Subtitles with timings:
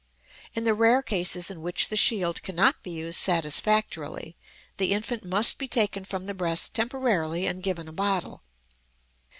[0.55, 4.35] In the rare cases in which the shield cannot be used satisfactorily
[4.77, 8.41] the infant must be taken from the breast temporarily and given a bottle.